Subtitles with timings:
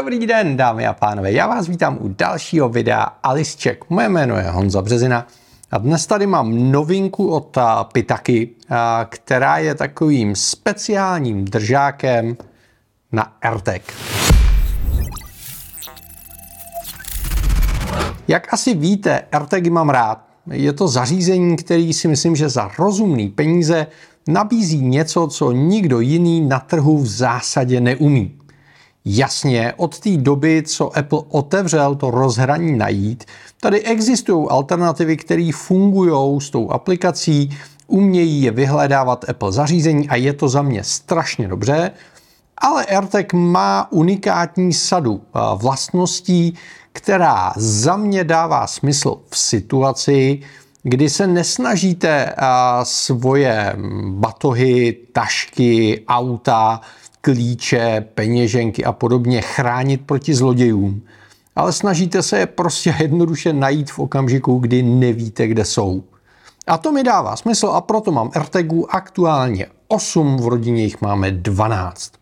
[0.00, 3.84] Dobrý den, dámy a pánové, já vás vítám u dalšího videa Alice Check.
[3.90, 5.26] Moje jméno je Honza Březina
[5.70, 7.58] a dnes tady mám novinku od
[7.92, 8.50] Pitaky,
[9.08, 12.36] která je takovým speciálním držákem
[13.12, 13.82] na AirTag.
[18.28, 20.24] Jak asi víte, AirTagy mám rád.
[20.50, 23.86] Je to zařízení, který si myslím, že za rozumný peníze
[24.28, 28.39] nabízí něco, co nikdo jiný na trhu v zásadě neumí.
[29.04, 33.24] Jasně, od té doby, co Apple otevřel to rozhraní najít,
[33.60, 40.32] tady existují alternativy, které fungují s tou aplikací, umějí je vyhledávat Apple zařízení a je
[40.32, 41.90] to za mě strašně dobře,
[42.58, 45.22] ale AirTag má unikátní sadu
[45.56, 46.54] vlastností,
[46.92, 50.40] která za mě dává smysl v situaci,
[50.82, 52.34] kdy se nesnažíte
[52.82, 53.76] svoje
[54.08, 56.80] batohy, tašky, auta,
[57.20, 61.02] klíče, peněženky a podobně chránit proti zlodějům,
[61.56, 66.02] ale snažíte se je prostě jednoduše najít v okamžiku, kdy nevíte, kde jsou.
[66.66, 71.30] A to mi dává smysl a proto mám AirTagů aktuálně 8, v rodině jich máme
[71.30, 72.12] 12.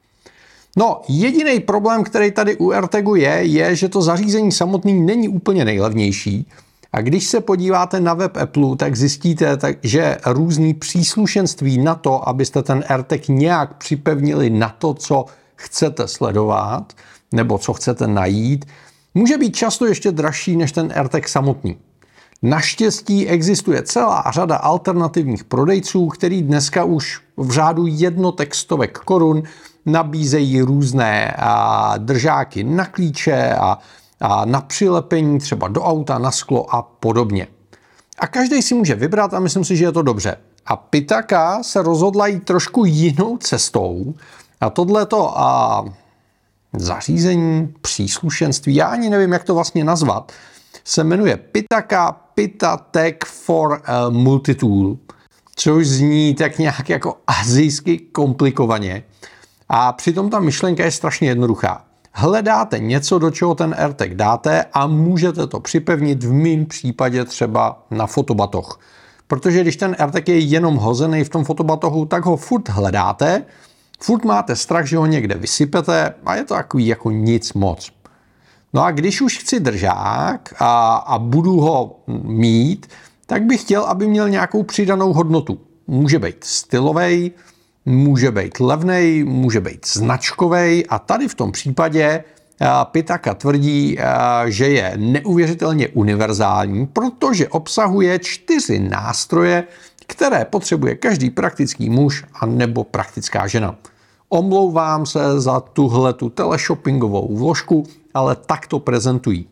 [0.77, 5.65] No, jediný problém, který tady u AirTagu je, je, že to zařízení samotný není úplně
[5.65, 6.47] nejlevnější.
[6.93, 12.63] A když se podíváte na web Apple, tak zjistíte, že různý příslušenství na to, abyste
[12.63, 15.25] ten AirTag nějak připevnili na to, co
[15.57, 16.93] chcete sledovat,
[17.33, 18.65] nebo co chcete najít,
[19.15, 21.77] může být často ještě dražší než ten AirTag samotný.
[22.43, 29.43] Naštěstí existuje celá řada alternativních prodejců, který dneska už v řádu jednotextovek korun
[29.87, 31.37] nabízejí různé
[31.99, 33.79] držáky na klíče a, a
[34.45, 37.47] na přilepení třeba do auta, na sklo a podobně.
[38.19, 40.37] A každý si může vybrat a myslím si, že je to dobře.
[40.67, 44.15] A Pitaka se rozhodla jít trošku jinou cestou
[44.61, 45.85] a tohleto a
[46.73, 50.33] zařízení, příslušenství, já ani nevím, jak to vlastně nazvat,
[50.85, 54.97] se jmenuje Pitaka Pitatech for a Multitool,
[55.57, 59.03] což zní tak nějak jako azijsky komplikovaně.
[59.69, 61.85] A přitom ta myšlenka je strašně jednoduchá.
[62.21, 67.87] Hledáte něco, do čeho ten AirTag dáte a můžete to připevnit v mém případě třeba
[67.91, 68.81] na fotobatoh.
[69.27, 73.45] Protože když ten AirTag je jenom hozený v tom fotobatohu, tak ho furt hledáte,
[74.01, 77.93] furt máte strach, že ho někde vysypete a je to takový jako nic moc.
[78.73, 82.87] No a když už chci držák a, a budu ho mít,
[83.27, 85.59] tak bych chtěl, aby měl nějakou přidanou hodnotu.
[85.87, 87.33] Může být stylový,
[87.89, 92.25] může být levný, může být značkový a tady v tom případě
[92.85, 93.99] Pitaka tvrdí,
[94.47, 99.65] že je neuvěřitelně univerzální, protože obsahuje čtyři nástroje,
[100.07, 103.77] které potřebuje každý praktický muž a nebo praktická žena.
[104.29, 107.85] Omlouvám se za tuhle tu teleshoppingovou vložku,
[108.15, 109.49] ale tak to prezentují.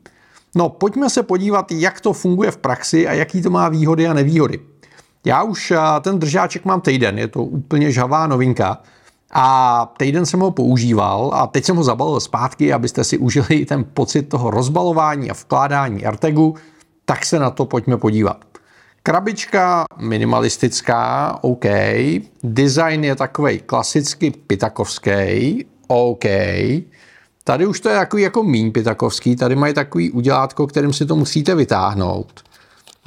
[0.54, 4.12] No, pojďme se podívat, jak to funguje v praxi a jaký to má výhody a
[4.12, 4.60] nevýhody.
[5.26, 8.78] Já už ten držáček mám týden, je to úplně žavá novinka.
[9.32, 13.84] A týden jsem ho používal a teď jsem ho zabalil zpátky, abyste si užili ten
[13.84, 16.54] pocit toho rozbalování a vkládání Artegu,
[17.04, 18.44] tak se na to pojďme podívat.
[19.02, 21.64] Krabička minimalistická, OK.
[22.42, 26.24] Design je takový klasicky pitakovský, OK.
[27.44, 31.16] Tady už to je takový jako míň pitakovský, tady mají takový udělátko, kterým si to
[31.16, 32.45] musíte vytáhnout.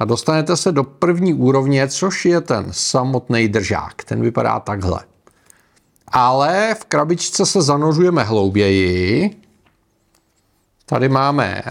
[0.00, 4.04] A dostanete se do první úrovně, což je ten samotný držák.
[4.04, 5.00] Ten vypadá takhle.
[6.08, 9.36] Ale v krabičce se zanořujeme hlouběji.
[10.86, 11.62] Tady máme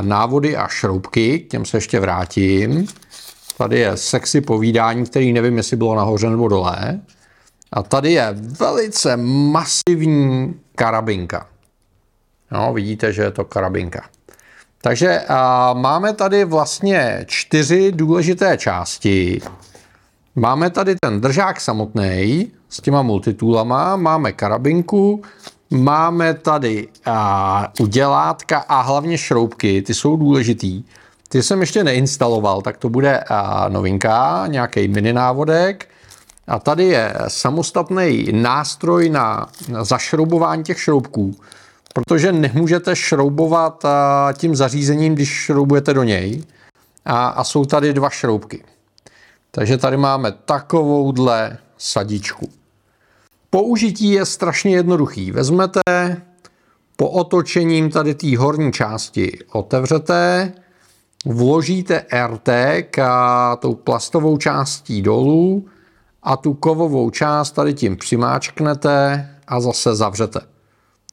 [0.00, 2.86] návody a šroubky, k těm se ještě vrátím.
[3.58, 7.00] Tady je sexy povídání, který nevím, jestli bylo nahoře nebo dole.
[7.72, 11.46] A tady je velice masivní karabinka.
[12.50, 14.04] No, vidíte, že je to karabinka.
[14.82, 19.40] Takže a, máme tady vlastně čtyři důležité části.
[20.36, 25.22] Máme tady ten držák samotný s těma multitoolama, máme karabinku,
[25.70, 30.84] máme tady a, udělátka a hlavně šroubky, ty jsou důležitý.
[31.28, 35.88] Ty jsem ještě neinstaloval, tak to bude a, novinka, nějaký mini návodek.
[36.48, 39.46] A tady je samostatný nástroj na
[39.82, 41.34] zašroubování těch šroubků
[41.94, 43.84] protože nemůžete šroubovat
[44.32, 46.42] tím zařízením, když šroubujete do něj.
[47.04, 48.64] A, a jsou tady dva šroubky.
[49.50, 52.48] Takže tady máme takovouhle sadičku.
[53.50, 55.32] Použití je strašně jednoduchý.
[55.32, 55.80] Vezmete
[56.96, 60.52] po otočením tady té horní části otevřete,
[61.26, 62.48] vložíte RT
[63.02, 65.68] a tou plastovou částí dolů
[66.22, 70.40] a tu kovovou část tady tím přimáčknete a zase zavřete.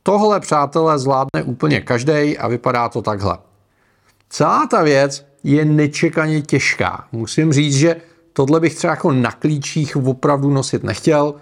[0.05, 3.37] Tohle, přátelé, zvládne úplně každý a vypadá to takhle.
[4.29, 7.07] Celá ta věc je nečekaně těžká.
[7.11, 7.95] Musím říct, že
[8.33, 11.33] tohle bych třeba jako na klíčích opravdu nosit nechtěl.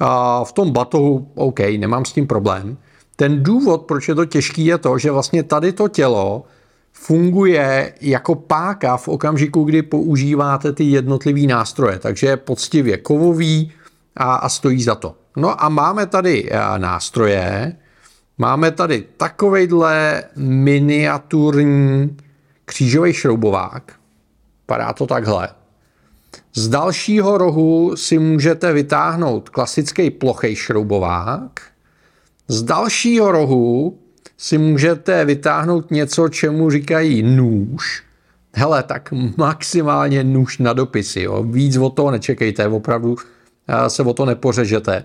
[0.00, 2.76] A v tom batohu, OK, nemám s tím problém.
[3.16, 6.44] Ten důvod, proč je to těžký, je to, že vlastně tady to tělo
[6.92, 11.98] funguje jako páka v okamžiku, kdy používáte ty jednotlivé nástroje.
[11.98, 13.72] Takže je poctivě kovový
[14.16, 15.14] a, a stojí za to.
[15.36, 17.76] No a máme tady nástroje,
[18.38, 22.16] máme tady takovejhle miniaturní
[22.64, 23.92] křížový šroubovák.
[24.66, 25.48] Padá to takhle.
[26.54, 31.60] Z dalšího rohu si můžete vytáhnout klasický plochý šroubovák.
[32.48, 33.98] Z dalšího rohu
[34.36, 38.02] si můžete vytáhnout něco, čemu říkají nůž.
[38.54, 41.20] Hele, tak maximálně nůž na dopisy.
[41.20, 41.42] Jo.
[41.42, 43.16] Víc o toho nečekejte, opravdu
[43.68, 45.04] eh, se o to nepořežete.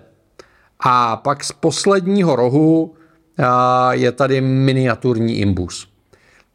[0.80, 2.94] A pak z posledního rohu
[3.90, 5.88] je tady miniaturní imbus.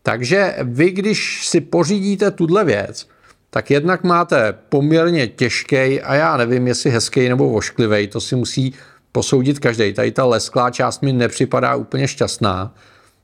[0.04, 3.08] Takže vy, když si pořídíte tuhle věc,
[3.50, 8.74] tak jednak máte poměrně těžký a já nevím, jestli hezký nebo vošklivý, to si musí
[9.12, 9.94] posoudit každý.
[9.94, 12.76] Tady ta lesklá část mi nepřipadá úplně šťastná.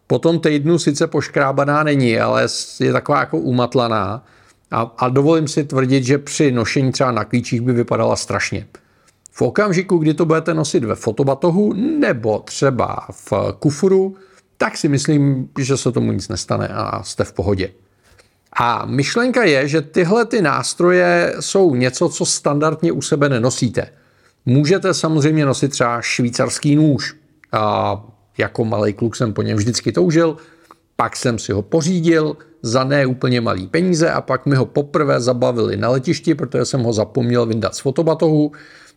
[0.08, 2.48] Po tom týdnu sice poškrábaná není, ale
[2.80, 4.26] je taková jako umatlaná.
[4.72, 8.68] A, a dovolím si tvrdit, že při nošení třeba na klíčích by vypadala strašně.
[9.32, 14.16] V okamžiku, kdy to budete nosit ve fotobatohu nebo třeba v kufru,
[14.58, 17.70] tak si myslím, že se tomu nic nestane a jste v pohodě.
[18.54, 23.88] A myšlenka je, že tyhle ty nástroje jsou něco, co standardně u sebe nenosíte.
[24.46, 27.16] Můžete samozřejmě nosit třeba švýcarský nůž.
[27.52, 27.96] A
[28.38, 30.38] jako malý kluk jsem po něm vždycky toužil,
[30.96, 35.22] pak jsem si ho pořídil za ne úplně malý peníze a pak mi ho poprvé
[35.22, 38.52] zabavili na letišti, protože jsem ho zapomněl vyndat z fotobatohu.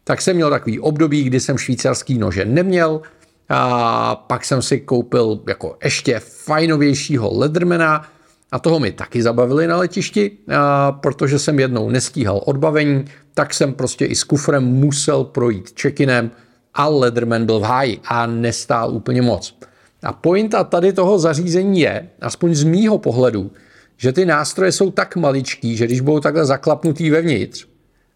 [0.05, 3.01] Tak jsem měl takový období, kdy jsem švýcarský nože neměl,
[3.49, 8.09] a pak jsem si koupil jako ještě fajnovějšího Leathermana
[8.53, 13.05] a toho mi taky zabavili na letišti, a protože jsem jednou nestíhal odbavení,
[13.35, 16.31] tak jsem prostě i s kufrem musel projít check-inem
[16.75, 19.59] a Leatherman byl v háji a nestál úplně moc.
[20.03, 23.51] A pointa tady toho zařízení je, aspoň z mýho pohledu,
[23.97, 27.67] že ty nástroje jsou tak maličký, že když budou takhle zaklapnutý vevnitř,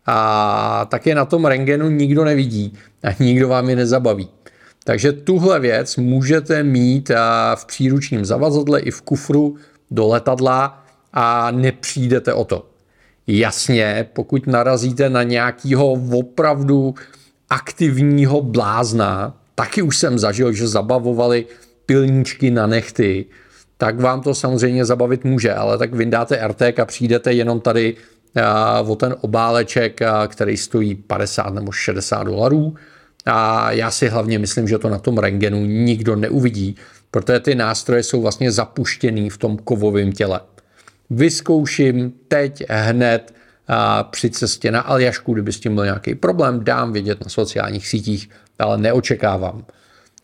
[0.06, 4.28] a tak je na tom rengenu nikdo nevidí a nikdo vám je nezabaví.
[4.84, 7.10] Takže tuhle věc můžete mít
[7.54, 9.56] v příručním zavazadle i v kufru
[9.90, 12.66] do letadla a nepřijdete o to.
[13.26, 16.94] Jasně, pokud narazíte na nějakého opravdu
[17.50, 21.46] aktivního blázna, taky už jsem zažil, že zabavovali
[21.86, 23.24] pilníčky na nechty,
[23.78, 27.96] tak vám to samozřejmě zabavit může, ale tak vyndáte RTK a přijdete jenom tady
[28.86, 32.74] o ten obáleček, který stojí 50 nebo 60 dolarů
[33.26, 36.76] a já si hlavně myslím, že to na tom rengenu nikdo neuvidí,
[37.10, 40.40] protože ty nástroje jsou vlastně zapuštěný v tom kovovém těle.
[41.10, 43.34] Vyzkouším teď hned
[43.68, 47.88] a při cestě na Aljašku, kdyby s tím byl nějaký problém, dám vědět na sociálních
[47.88, 49.64] sítích, ale neočekávám.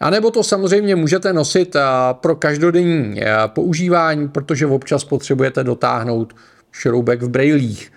[0.00, 1.76] A nebo to samozřejmě můžete nosit
[2.12, 6.34] pro každodenní používání, protože občas potřebujete dotáhnout
[6.72, 7.92] šroubek v brejlích,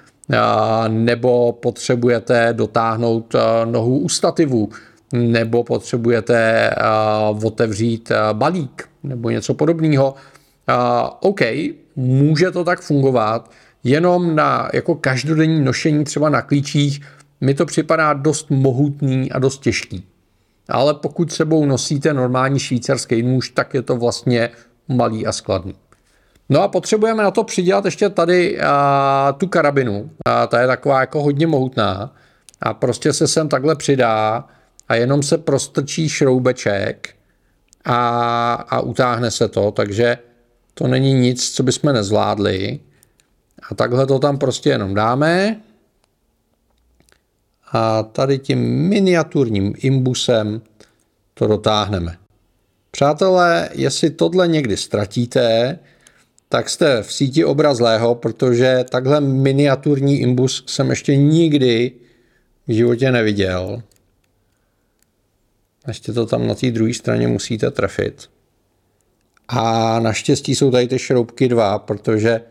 [0.87, 3.35] nebo potřebujete dotáhnout
[3.65, 4.69] nohu u stativu,
[5.13, 6.71] nebo potřebujete
[7.43, 10.15] otevřít balík nebo něco podobného.
[11.19, 11.41] OK,
[11.95, 13.51] může to tak fungovat,
[13.83, 17.01] jenom na jako každodenní nošení třeba na klíčích
[17.41, 20.05] mi to připadá dost mohutný a dost těžký.
[20.69, 24.49] Ale pokud sebou nosíte normální švýcarský nůž, tak je to vlastně
[24.87, 25.73] malý a skladný.
[26.49, 30.09] No a potřebujeme na to přidělat ještě tady a, tu karabinu.
[30.25, 32.15] A ta je taková jako hodně mohutná.
[32.61, 34.47] A prostě se sem takhle přidá
[34.87, 37.15] a jenom se prostrčí šroubeček
[37.85, 40.17] a, a utáhne se to, takže
[40.73, 42.79] to není nic, co bychom nezvládli.
[43.71, 45.61] A takhle to tam prostě jenom dáme.
[47.71, 48.59] A tady tím
[48.89, 50.61] miniaturním imbusem
[51.33, 52.17] to dotáhneme.
[52.91, 55.79] Přátelé, jestli tohle někdy ztratíte,
[56.55, 61.91] tak jste v síti obrazlého, protože takhle miniaturní imbus jsem ještě nikdy
[62.67, 63.83] v životě neviděl.
[65.87, 68.29] Ještě to tam na té druhé straně musíte trefit.
[69.47, 72.41] A naštěstí jsou tady ty šroubky dva, protože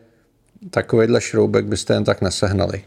[0.71, 2.85] takovýhle šroubek byste jen tak nesehnali.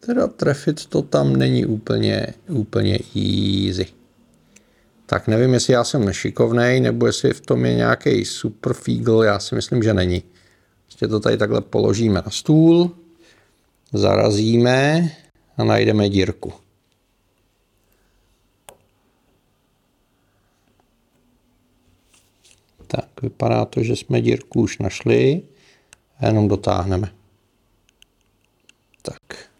[0.00, 3.86] Teda trefit to tam není úplně, úplně easy.
[5.12, 9.38] Tak nevím, jestli já jsem nešikovnej, nebo jestli v tom je nějaký super fígl, já
[9.38, 10.22] si myslím, že není.
[10.86, 12.90] Ještě to tady takhle položíme na stůl,
[13.92, 15.10] zarazíme
[15.56, 16.52] a najdeme dírku.
[22.86, 25.42] Tak, vypadá to, že jsme dírku už našli.
[26.18, 27.12] A jenom dotáhneme.
[29.02, 29.50] Tak.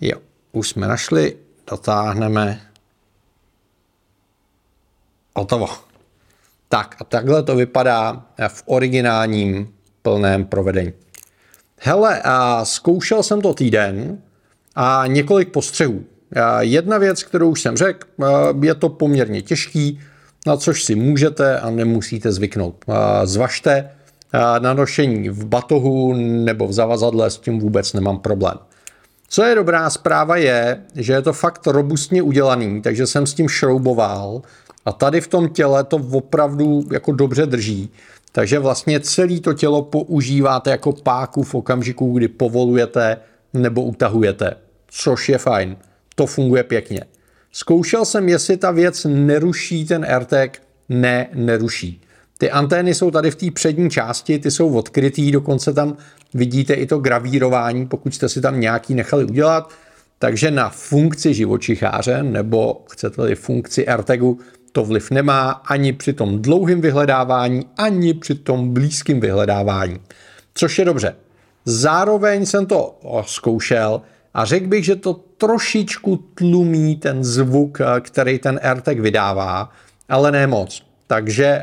[0.00, 0.18] Jo,
[0.52, 1.36] už jsme našli,
[1.70, 2.71] dotáhneme.
[5.36, 5.66] Hotovo.
[6.68, 9.68] Tak a takhle to vypadá v originálním
[10.02, 10.92] plném provedení.
[11.78, 14.18] Hele, a zkoušel jsem to týden
[14.74, 16.04] a několik postřehů.
[16.60, 18.08] Jedna věc, kterou už jsem řekl,
[18.62, 20.00] je to poměrně těžký,
[20.46, 22.84] na což si můžete a nemusíte zvyknout.
[23.24, 23.90] Zvažte
[24.58, 28.58] na nošení v batohu nebo v zavazadle, s tím vůbec nemám problém.
[29.28, 33.48] Co je dobrá zpráva je, že je to fakt robustně udělaný, takže jsem s tím
[33.48, 34.42] šrouboval
[34.84, 37.90] a tady v tom těle to opravdu jako dobře drží.
[38.32, 43.16] Takže vlastně celé to tělo používáte jako páku v okamžiku, kdy povolujete
[43.52, 44.54] nebo utahujete,
[44.88, 45.76] což je fajn.
[46.14, 47.04] To funguje pěkně.
[47.52, 50.62] Zkoušel jsem, jestli ta věc neruší ten AirTag.
[50.88, 52.00] Ne, neruší.
[52.38, 55.96] Ty antény jsou tady v té přední části, ty jsou odkrytý, dokonce tam
[56.34, 59.72] vidíte i to gravírování, pokud jste si tam nějaký nechali udělat.
[60.18, 64.38] Takže na funkci živočicháře, nebo chcete-li funkci AirTagu,
[64.72, 70.00] to vliv nemá ani při tom dlouhém vyhledávání, ani při tom blízkém vyhledávání.
[70.54, 71.14] Což je dobře.
[71.64, 74.02] Zároveň jsem to zkoušel
[74.34, 79.70] a řekl bych, že to trošičku tlumí ten zvuk, který ten AirTag vydává,
[80.08, 80.82] ale ne moc.
[81.06, 81.62] Takže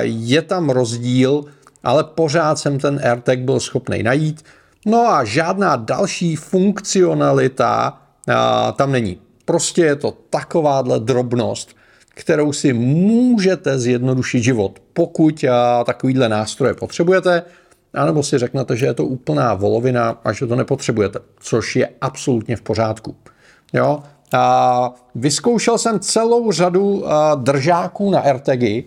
[0.00, 1.44] je tam rozdíl,
[1.84, 4.44] ale pořád jsem ten AirTag byl schopný najít.
[4.86, 8.02] No a žádná další funkcionalita
[8.76, 9.20] tam není.
[9.44, 11.77] Prostě je to takováhle drobnost,
[12.18, 15.44] kterou si můžete zjednodušit život, pokud
[15.86, 17.42] takovýhle nástroje potřebujete,
[17.94, 22.56] anebo si řeknete, že je to úplná volovina a že to nepotřebujete, což je absolutně
[22.56, 23.16] v pořádku.
[23.72, 24.02] Jo?
[24.32, 27.04] A vyzkoušel jsem celou řadu
[27.36, 28.84] držáků na AirTagy.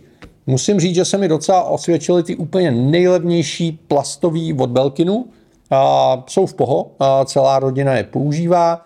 [0.47, 5.25] Musím říct, že se mi docela osvědčily ty úplně nejlevnější plastový od Belkinu.
[5.73, 8.85] A jsou v poho, a celá rodina je používá.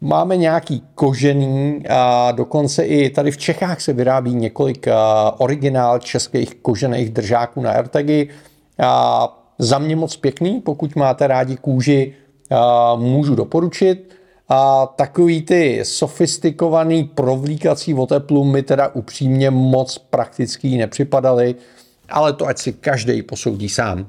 [0.00, 4.86] Máme nějaký kožený, a dokonce i tady v Čechách se vyrábí několik
[5.38, 8.28] originál českých kožených držáků na AirTagy.
[8.78, 9.28] A
[9.58, 12.14] za mě moc pěkný, pokud máte rádi kůži,
[12.96, 14.14] můžu doporučit.
[14.48, 21.54] A takový ty sofistikovaný provlíkací oteplu mi teda upřímně moc praktický nepřipadaly,
[22.08, 24.06] ale to ať si každý posoudí sám.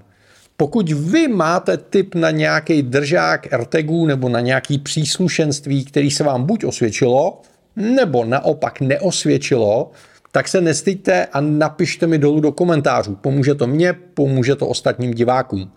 [0.59, 6.43] Pokud vy máte tip na nějaký držák AirTagů nebo na nějaký příslušenství, který se vám
[6.43, 7.41] buď osvědčilo,
[7.75, 9.91] nebo naopak neosvědčilo,
[10.31, 13.15] tak se nestyďte a napište mi dolů do komentářů.
[13.15, 15.71] Pomůže to mně, pomůže to ostatním divákům.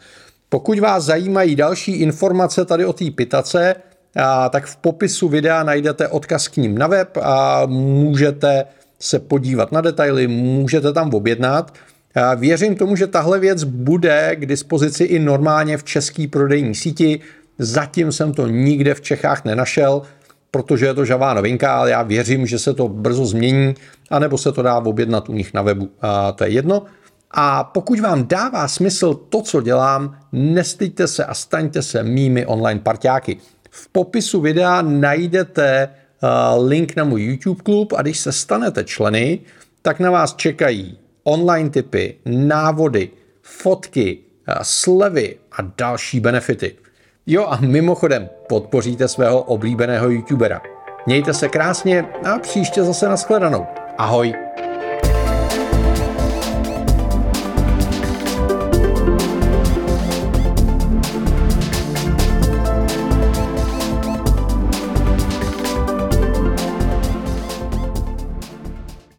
[0.49, 3.75] Pokud vás zajímají další informace tady o té pitace,
[4.17, 8.65] a, tak v popisu videa najdete odkaz k ním na web a můžete
[9.01, 11.73] se podívat na detaily, můžete tam objednat.
[12.37, 17.21] Věřím tomu, že tahle věc bude k dispozici i normálně v české prodejní síti.
[17.59, 20.03] Zatím jsem to nikde v Čechách nenašel,
[20.51, 23.75] protože je to žavá novinka, ale já věřím, že se to brzo změní,
[24.11, 25.91] anebo se to dá objednat u nich na webu.
[26.01, 26.83] A to je jedno.
[27.31, 32.81] A pokud vám dává smysl to, co dělám, nestyďte se a staňte se mými online
[32.81, 33.37] parťáky.
[33.71, 36.29] V popisu videa najdete eh,
[36.67, 39.39] link na můj YouTube klub a když se stanete členy,
[39.83, 43.11] tak na vás čekají online tipy, návody,
[43.43, 46.77] fotky, eh, slevy a další benefity.
[47.27, 50.63] Jo a mimochodem podpoříte svého oblíbeného youtubera.
[51.07, 53.67] Mějte se krásně a příště zase nashledanou.
[53.99, 54.52] Ahoj!